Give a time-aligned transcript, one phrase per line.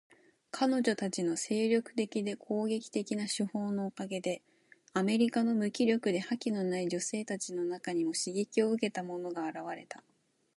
[0.49, 4.41] 彼女たちの精力的で攻撃的な手法のおかげで、
[4.95, 10.03] アメリカの無気力で覇気のない女性たちの中にも刺激を受けた者が現れた。